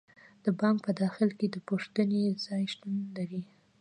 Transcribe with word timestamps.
د 0.45 0.45
بانک 0.59 0.77
په 0.85 0.91
داخل 1.01 1.29
کې 1.39 1.47
د 1.51 1.57
پوښتنې 1.67 2.21
ځای 2.45 2.63
شتون 2.73 2.95
لري. 3.17 3.43